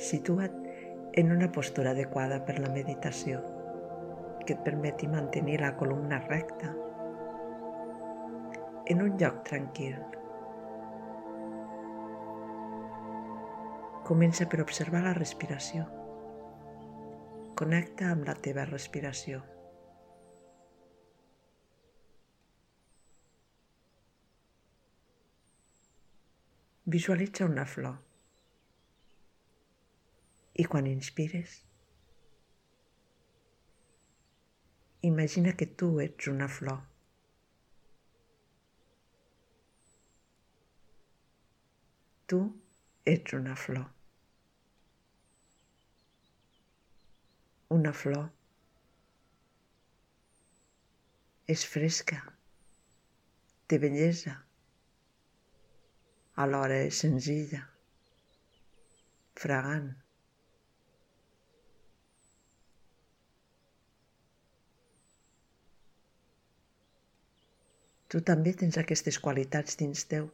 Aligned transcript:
situa't 0.00 0.54
en 1.12 1.32
una 1.32 1.50
postura 1.52 1.90
adequada 1.90 2.40
per 2.46 2.58
la 2.58 2.70
meditació 2.72 3.40
que 4.46 4.54
et 4.56 4.62
permeti 4.64 5.08
mantenir 5.10 5.60
la 5.60 5.74
columna 5.76 6.20
recta 6.26 6.72
en 8.90 9.02
un 9.04 9.18
lloc 9.20 9.44
tranquil. 9.46 9.98
Comença 14.08 14.48
per 14.50 14.62
observar 14.64 15.04
la 15.04 15.14
respiració. 15.14 15.84
Connecta 17.60 18.10
amb 18.10 18.26
la 18.26 18.34
teva 18.34 18.64
respiració. 18.66 19.44
Visualitza 26.90 27.46
una 27.46 27.68
flor. 27.70 28.09
I 30.60 30.64
quan 30.68 30.86
inspires, 30.86 31.52
imagina 35.08 35.54
que 35.56 35.66
tu 35.82 35.86
ets 36.04 36.26
una 36.28 36.48
flor. 36.56 36.82
Tu 42.32 42.40
ets 43.12 43.36
una 43.38 43.54
flor. 43.62 43.86
Una 47.78 47.94
flor 48.02 48.28
és 51.56 51.64
fresca, 51.72 52.20
té 53.66 53.80
bellesa, 53.86 54.36
alhora 56.44 56.84
és 56.90 57.02
senzilla, 57.06 57.64
fragant. 59.46 59.90
Tu 68.10 68.18
també 68.26 68.50
tens 68.58 68.74
aquestes 68.80 69.20
qualitats 69.22 69.76
dins 69.78 70.00
teu. 70.10 70.24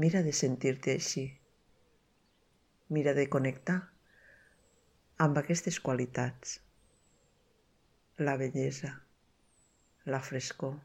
Mira 0.00 0.22
de 0.24 0.32
sentir-te 0.32 0.94
així. 0.96 1.24
Mira 2.96 3.12
de 3.18 3.26
connectar 3.34 3.76
amb 5.26 5.40
aquestes 5.42 5.76
qualitats. 5.88 6.54
La 8.24 8.38
bellesa, 8.40 8.94
la 10.14 10.22
frescor, 10.30 10.78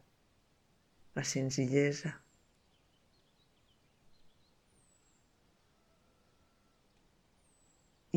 la 1.16 1.24
senzillesa, 1.32 2.12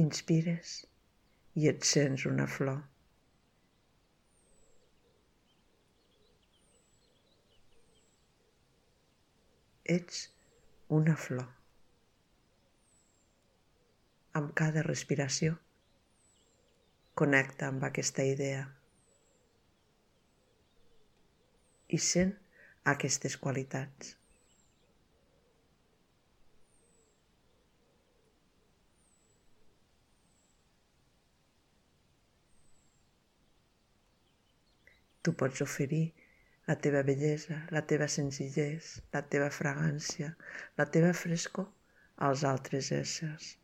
inspires 0.03 0.79
i 1.55 1.71
et 1.71 1.87
sents 1.95 2.27
una 2.35 2.51
flor. 2.59 2.83
Ets 9.93 10.17
una 10.93 11.15
flor. 11.17 11.47
Amb 14.37 14.51
cada 14.61 14.83
respiració, 14.85 15.55
connecta 17.21 17.71
amb 17.73 17.87
aquesta 17.89 18.27
idea 18.29 18.67
i 21.89 22.03
sent 22.09 22.35
aquestes 22.93 23.39
qualitats. 23.47 24.13
Tu 35.25 35.39
pots 35.45 35.65
oferir 35.65 36.05
la 36.69 36.75
teva 36.77 37.01
bellesa, 37.03 37.63
la 37.73 37.81
teva 37.91 38.07
senzillesa, 38.13 39.01
la 39.17 39.23
teva 39.35 39.49
fragància, 39.59 40.35
la 40.77 40.85
teva 40.97 41.15
frescor 41.17 41.65
als 42.29 42.45
altres 42.45 42.91
éssers. 42.93 43.55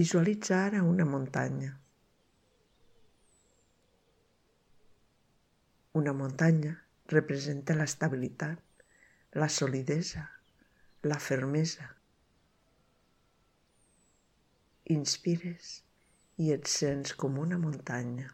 Visualitza 0.00 0.64
ara 0.70 0.86
una 0.94 1.04
muntanya. 1.04 1.74
Una 6.00 6.14
muntanya 6.20 6.78
representa 7.12 7.74
l'estabilitat, 7.76 8.62
la 9.34 9.48
solidesa, 9.48 10.30
la 11.02 11.18
fermesa. 11.18 11.86
Inspires 14.92 15.70
i 16.36 16.50
et 16.52 16.68
sents 16.68 17.14
com 17.16 17.38
una 17.40 17.56
muntanya. 17.56 18.28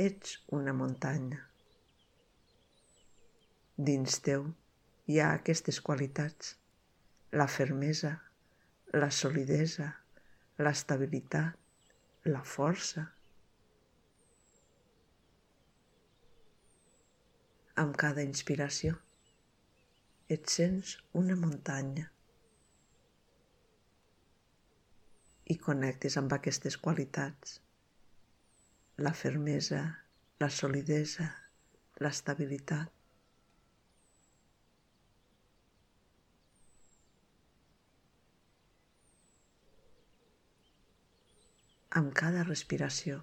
Ets 0.00 0.38
una 0.56 0.72
muntanya. 0.72 1.42
Dins 3.76 4.18
teu 4.24 4.48
hi 5.10 5.20
ha 5.20 5.34
aquestes 5.36 5.82
qualitats, 5.84 6.56
la 7.36 7.46
fermesa, 7.58 8.16
la 8.96 9.10
solidesa, 9.12 9.92
l'estabilitat, 10.64 11.60
la 12.32 12.40
força, 12.56 13.10
amb 17.84 17.98
cada 18.00 18.24
inspiració. 18.24 18.96
Et 20.32 20.46
sents 20.48 20.94
una 21.20 21.34
muntanya 21.36 22.06
i 25.52 25.56
connectes 25.66 26.16
amb 26.16 26.32
aquestes 26.32 26.78
qualitats. 26.80 27.58
La 29.04 29.12
fermesa, 29.12 29.82
la 30.40 30.48
solidesa, 30.48 31.28
l'estabilitat. 32.00 32.88
Amb 42.00 42.16
cada 42.16 42.48
respiració 42.48 43.20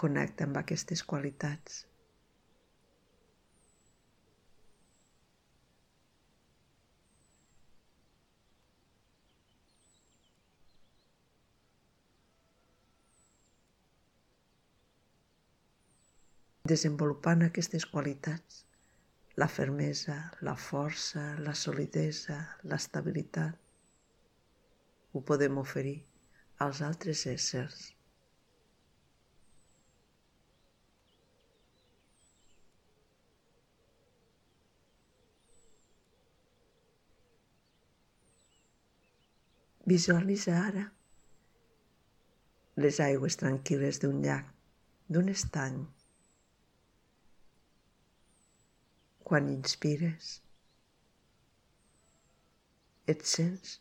Connecta 0.00 0.46
amb 0.48 0.56
aquestes 0.56 1.02
qualitats. 1.04 1.82
Desenvolupant 16.72 17.44
aquestes 17.50 17.84
qualitats, 17.92 18.64
la 19.42 19.52
fermesa, 19.58 20.18
la 20.48 20.56
força, 20.70 21.28
la 21.44 21.52
solidesa, 21.66 22.40
l'estabilitat, 22.72 23.56
ho 25.12 25.26
podem 25.32 25.58
oferir 25.68 25.98
als 26.66 26.86
altres 26.92 27.26
éssers. 27.38 27.88
Visualitza 39.90 40.54
ara 40.68 40.84
les 42.84 43.00
aigües 43.04 43.36
tranquil·les 43.40 43.98
d'un 44.02 44.20
llac, 44.24 44.46
d'un 45.10 45.28
estany. 45.32 45.80
Quan 49.30 49.50
inspires, 49.50 50.30
et 53.10 53.26
sents 53.34 53.76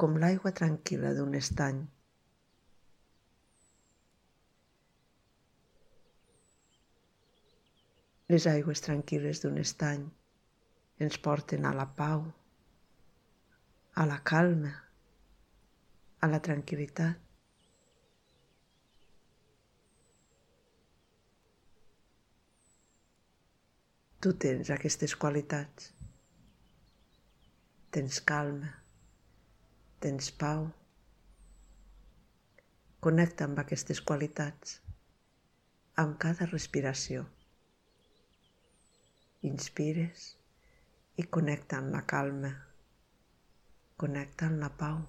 com 0.00 0.16
l'aigua 0.22 0.52
tranquil·la 0.62 1.12
d'un 1.18 1.36
estany. 1.36 1.80
Les 8.32 8.46
aigües 8.54 8.84
tranquil·les 8.86 9.42
d'un 9.44 9.58
estany 9.60 10.06
ens 11.06 11.18
porten 11.26 11.66
a 11.68 11.74
la 11.76 11.88
pau, 11.98 12.22
a 14.00 14.06
la 14.08 14.20
calma, 14.32 14.72
a 16.20 16.28
la 16.28 16.38
tranquil·litat. 16.44 17.28
Tu 24.20 24.32
tens 24.44 24.68
aquestes 24.74 25.14
qualitats. 25.16 25.86
Tens 27.96 28.18
calma, 28.30 28.68
tens 30.04 30.28
pau. 30.42 30.66
Connecta 33.00 33.46
amb 33.48 33.62
aquestes 33.62 34.02
qualitats, 34.10 34.74
amb 36.02 36.18
cada 36.20 36.50
respiració. 36.50 37.24
Inspires 39.48 40.26
i 41.16 41.24
connecta 41.38 41.80
amb 41.80 41.96
la 41.96 42.04
calma, 42.12 42.52
connecta 44.04 44.50
amb 44.52 44.60
la 44.66 44.70
pau. 44.84 45.00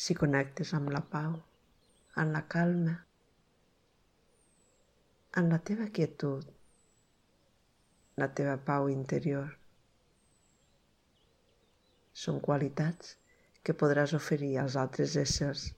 Si 0.00 0.16
connectes 0.16 0.70
amb 0.76 0.92
la 0.94 1.02
pau, 1.14 1.34
amb 2.22 2.32
la 2.36 2.40
calma, 2.54 2.94
amb 5.40 5.52
la 5.54 5.58
teva 5.70 5.88
quietud, 5.98 6.46
la 8.22 8.28
teva 8.38 8.54
pau 8.70 8.88
interior. 8.92 9.50
Són 12.22 12.40
qualitats 12.46 13.12
que 13.64 13.76
podràs 13.82 14.16
oferir 14.16 14.54
als 14.62 14.78
altres 14.84 15.18
éssers 15.20 15.68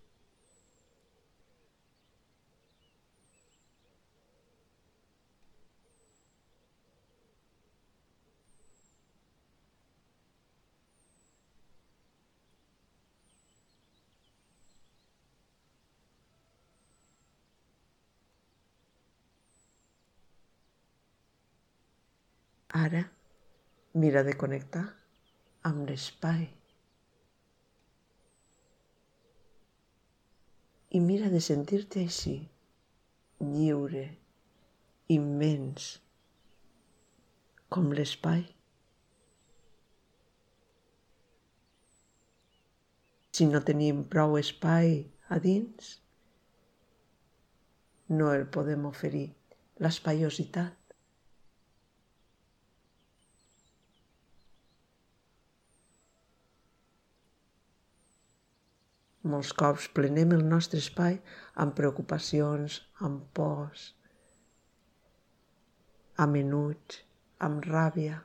Ara 22.73 23.03
mira 23.93 24.23
de 24.25 24.33
connectar 24.41 24.87
amb 25.69 25.85
l'espai. 25.91 26.47
I 30.97 31.01
mira 31.05 31.29
de 31.35 31.43
sentir-te 31.45 32.07
així, 32.07 32.39
lliure, 33.45 34.07
immens, 35.13 35.91
com 37.69 37.93
l'espai. 37.93 38.43
Si 43.37 43.53
no 43.53 43.61
tenim 43.69 44.05
prou 44.17 44.39
espai 44.41 45.03
a 45.29 45.43
dins, 45.45 45.97
no 48.17 48.33
el 48.33 48.49
podem 48.57 48.89
oferir, 48.89 49.27
l'espaiositat. 49.85 50.82
Molts 59.31 59.53
cops 59.55 59.85
plenem 59.97 60.33
el 60.35 60.41
nostre 60.53 60.81
espai 60.83 61.17
amb 61.65 61.75
preocupacions, 61.79 62.79
amb 63.09 63.21
pors, 63.39 63.83
amb 66.25 66.39
enuig, 66.41 66.97
amb 67.49 67.69
ràbia. 67.69 68.17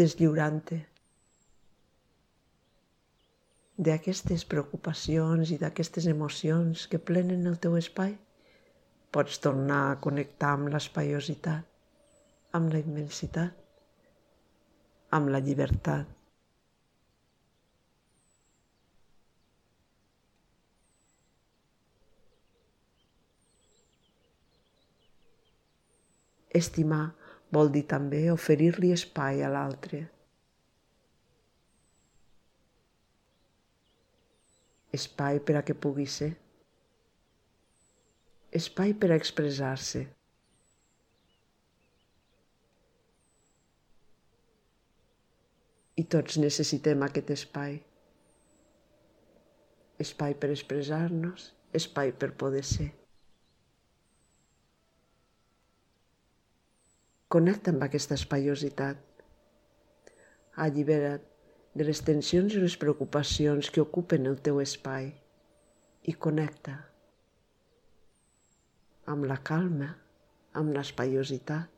Deslliurant-te 0.00 0.82
d'aquestes 3.88 4.44
preocupacions 4.52 5.54
i 5.54 5.56
d'aquestes 5.62 6.10
emocions 6.12 6.84
que 6.92 7.00
plenen 7.12 7.48
el 7.48 7.56
teu 7.64 7.78
espai, 7.80 8.12
pots 9.16 9.40
tornar 9.46 9.80
a 9.86 9.96
connectar 10.08 10.52
amb 10.58 10.68
l'espaiositat, 10.74 11.64
amb 12.60 12.76
la 12.76 12.84
immensitat 12.84 13.64
amb 15.16 15.30
la 15.32 15.40
llibertat. 15.40 16.14
Estimar 26.58 27.04
vol 27.54 27.70
dir 27.72 27.84
també 27.90 28.20
oferir-li 28.32 28.92
espai 28.92 29.42
a 29.44 29.50
l'altre. 29.52 30.02
Espai 34.98 35.40
per 35.48 35.58
a 35.60 35.64
que 35.64 35.76
pugui 35.86 36.08
ser. 36.18 36.32
Espai 38.60 38.94
per 38.96 39.12
a 39.12 39.18
expressar-se. 39.20 40.06
I 45.98 46.04
tots 46.06 46.38
necessitem 46.38 47.02
aquest 47.02 47.32
espai. 47.34 47.78
Espai 50.04 50.36
per 50.38 50.52
expressar-nos, 50.54 51.48
espai 51.74 52.12
per 52.14 52.30
poder 52.38 52.62
ser. 52.66 52.92
Connecta 57.28 57.74
amb 57.74 57.82
aquesta 57.84 58.16
espaiositat. 58.16 59.00
Allibera't 60.64 61.26
de 61.78 61.86
les 61.86 62.00
tensions 62.06 62.54
i 62.54 62.62
les 62.62 62.76
preocupacions 62.80 63.68
que 63.74 63.82
ocupen 63.84 64.30
el 64.30 64.38
teu 64.42 64.62
espai 64.62 65.10
i 66.08 66.14
connecta 66.26 66.78
amb 69.12 69.24
la 69.28 69.38
calma, 69.50 69.88
amb 70.60 70.74
l'espaiositat. 70.76 71.77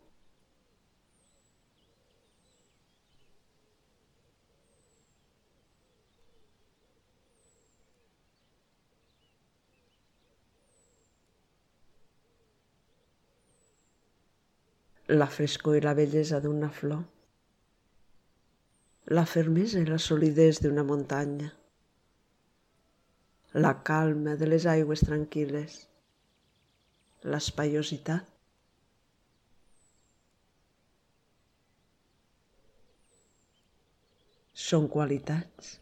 La 15.10 15.26
frescor 15.26 15.76
i 15.76 15.80
la 15.82 15.94
bellesa 15.98 16.38
d'una 16.42 16.68
flor, 16.70 17.02
la 19.10 19.24
fermesa 19.26 19.80
i 19.82 19.86
la 19.88 19.98
solidesa 19.98 20.62
d'una 20.62 20.84
muntanya, 20.86 21.48
la 23.54 23.72
calma 23.82 24.36
de 24.38 24.46
les 24.46 24.66
aigües 24.70 25.02
tranquil·les, 25.02 25.78
l'espaiositat. 27.26 28.28
Són 34.60 34.86
qualitats 34.92 35.72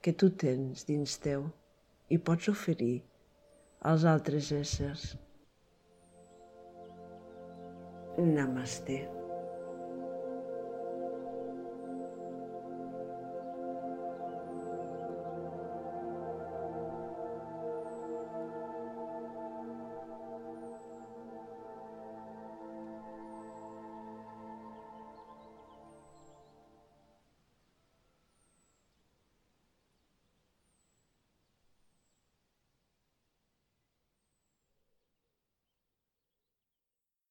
que 0.00 0.14
tu 0.16 0.30
tens 0.44 0.86
dins 0.88 1.18
teu 1.26 1.44
i 2.08 2.16
pots 2.30 2.48
oferir 2.54 3.02
als 3.92 4.08
altres 4.08 4.48
éssers. 4.56 5.04
Namaste. 8.18 9.21